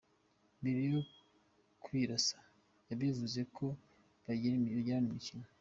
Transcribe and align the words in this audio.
Mbere 0.59 0.79
yo 0.91 1.01
kwirasa 1.83 2.37
yabivuze 2.89 3.39
ho 3.55 3.67
babigira 4.23 4.95
imikino 5.07 5.45